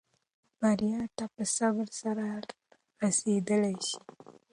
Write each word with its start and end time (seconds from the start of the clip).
بریا 0.59 1.01
ته 1.17 1.25
په 1.33 1.43
صبر 1.57 1.87
سره 2.01 2.25
رسېدلای 3.01 3.75
شې. 3.87 3.99